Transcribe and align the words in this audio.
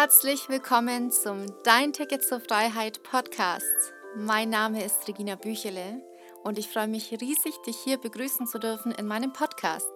Herzlich 0.00 0.48
willkommen 0.48 1.12
zum 1.12 1.44
Dein 1.62 1.92
Ticket 1.92 2.24
zur 2.24 2.40
Freiheit 2.40 3.02
Podcast. 3.02 3.92
Mein 4.16 4.48
Name 4.48 4.82
ist 4.82 5.06
Regina 5.06 5.34
Büchele 5.34 6.00
und 6.42 6.58
ich 6.58 6.68
freue 6.68 6.88
mich 6.88 7.12
riesig, 7.20 7.54
dich 7.66 7.76
hier 7.84 7.98
begrüßen 7.98 8.46
zu 8.46 8.58
dürfen 8.58 8.92
in 8.92 9.06
meinem 9.06 9.34
Podcast. 9.34 9.90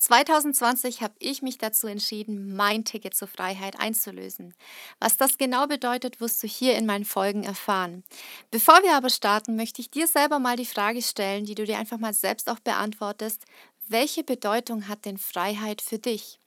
2020 0.00 1.02
habe 1.02 1.14
ich 1.18 1.42
mich 1.42 1.58
dazu 1.58 1.86
entschieden, 1.86 2.56
mein 2.56 2.84
Ticket 2.84 3.14
zur 3.14 3.28
Freiheit 3.28 3.78
einzulösen. 3.78 4.54
Was 4.98 5.18
das 5.18 5.36
genau 5.36 5.66
bedeutet, 5.66 6.20
wirst 6.22 6.42
du 6.42 6.46
hier 6.46 6.74
in 6.76 6.86
meinen 6.86 7.04
Folgen 7.04 7.44
erfahren. 7.44 8.02
Bevor 8.50 8.82
wir 8.82 8.96
aber 8.96 9.10
starten, 9.10 9.56
möchte 9.56 9.82
ich 9.82 9.90
dir 9.90 10.06
selber 10.06 10.38
mal 10.38 10.56
die 10.56 10.64
Frage 10.64 11.02
stellen, 11.02 11.44
die 11.44 11.54
du 11.54 11.64
dir 11.64 11.78
einfach 11.78 11.98
mal 11.98 12.14
selbst 12.14 12.48
auch 12.48 12.60
beantwortest. 12.60 13.44
Welche 13.90 14.22
Bedeutung 14.22 14.86
hat 14.86 15.04
denn 15.04 15.18
Freiheit 15.18 15.82
für 15.82 15.98
dich? 15.98 16.38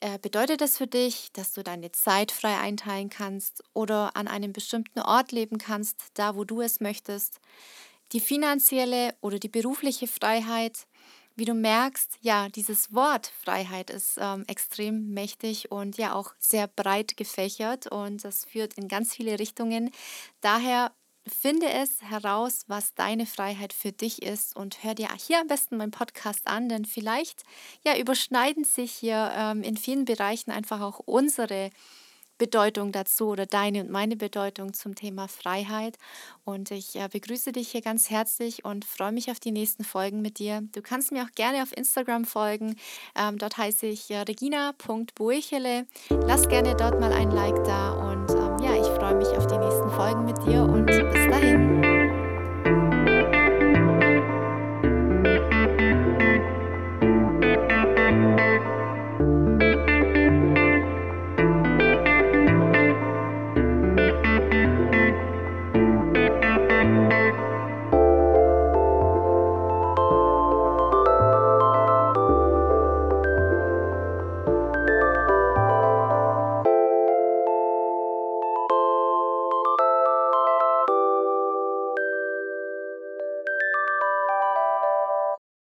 Äh, 0.00 0.18
bedeutet 0.18 0.62
es 0.62 0.78
für 0.78 0.86
dich, 0.86 1.30
dass 1.34 1.52
du 1.52 1.62
deine 1.62 1.92
Zeit 1.92 2.32
frei 2.32 2.56
einteilen 2.56 3.10
kannst 3.10 3.62
oder 3.74 4.16
an 4.16 4.26
einem 4.26 4.54
bestimmten 4.54 5.00
Ort 5.00 5.30
leben 5.30 5.58
kannst, 5.58 6.02
da 6.14 6.36
wo 6.36 6.44
du 6.44 6.62
es 6.62 6.80
möchtest? 6.80 7.38
Die 8.12 8.20
finanzielle 8.20 9.14
oder 9.20 9.38
die 9.38 9.48
berufliche 9.50 10.06
Freiheit? 10.08 10.86
wie 11.36 11.46
du 11.46 11.54
merkst, 11.54 12.18
ja, 12.20 12.50
dieses 12.50 12.92
Wort 12.92 13.32
Freiheit 13.42 13.88
ist 13.88 14.18
ähm, 14.20 14.44
extrem 14.46 15.08
mächtig 15.14 15.70
und 15.70 15.96
ja 15.96 16.12
auch 16.14 16.34
sehr 16.38 16.66
breit 16.68 17.16
gefächert 17.16 17.86
und 17.86 18.22
das 18.24 18.44
führt 18.44 18.74
in 18.74 18.88
ganz 18.88 19.14
viele 19.14 19.38
Richtungen. 19.38 19.90
Daher 20.42 20.92
Finde 21.26 21.68
es 21.68 22.02
heraus, 22.02 22.64
was 22.66 22.94
deine 22.94 23.26
Freiheit 23.26 23.72
für 23.72 23.92
dich 23.92 24.22
ist 24.22 24.56
und 24.56 24.82
hör 24.82 24.94
dir 24.94 25.08
hier 25.14 25.40
am 25.40 25.48
besten 25.48 25.76
meinen 25.76 25.90
Podcast 25.90 26.46
an, 26.46 26.68
denn 26.68 26.86
vielleicht 26.86 27.42
ja, 27.84 27.96
überschneiden 27.98 28.64
sich 28.64 28.92
hier 28.92 29.30
ähm, 29.36 29.62
in 29.62 29.76
vielen 29.76 30.06
Bereichen 30.06 30.50
einfach 30.50 30.80
auch 30.80 30.98
unsere 30.98 31.70
Bedeutung 32.40 32.90
dazu 32.90 33.28
oder 33.28 33.44
deine 33.44 33.82
und 33.82 33.90
meine 33.90 34.16
Bedeutung 34.16 34.72
zum 34.72 34.94
Thema 34.94 35.28
Freiheit. 35.28 35.98
Und 36.42 36.70
ich 36.70 36.96
äh, 36.96 37.06
begrüße 37.06 37.52
dich 37.52 37.68
hier 37.70 37.82
ganz 37.82 38.08
herzlich 38.10 38.64
und 38.64 38.86
freue 38.86 39.12
mich 39.12 39.30
auf 39.30 39.38
die 39.38 39.52
nächsten 39.52 39.84
Folgen 39.84 40.22
mit 40.22 40.38
dir. 40.38 40.62
Du 40.72 40.80
kannst 40.80 41.12
mir 41.12 41.22
auch 41.22 41.34
gerne 41.34 41.62
auf 41.62 41.76
Instagram 41.76 42.24
folgen. 42.24 42.76
Ähm, 43.14 43.36
dort 43.36 43.58
heiße 43.58 43.86
ich 43.86 44.10
äh, 44.10 44.22
regina.boechele. 44.22 45.86
Lass 46.26 46.48
gerne 46.48 46.74
dort 46.74 46.98
mal 46.98 47.12
ein 47.12 47.30
Like 47.30 47.62
da 47.64 47.92
und 47.92 48.30
ähm, 48.30 48.56
ja, 48.64 48.74
ich 48.74 48.88
freue 48.98 49.16
mich 49.16 49.28
auf 49.28 49.46
die 49.46 49.58
nächsten 49.58 49.90
Folgen 49.90 50.24
mit 50.24 50.38
dir 50.46 50.62
und 50.62 50.89